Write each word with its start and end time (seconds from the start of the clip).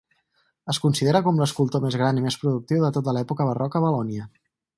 Es 0.71 0.77
considera 0.85 1.21
com 1.27 1.41
l'escultor 1.41 1.83
més 1.83 1.99
gran 2.03 2.21
i 2.21 2.25
més 2.25 2.39
productiu 2.45 2.81
de 2.87 2.91
tota 2.97 3.15
l'època 3.19 3.49
barroca 3.53 3.83
a 3.83 3.85
Valònia. 3.87 4.29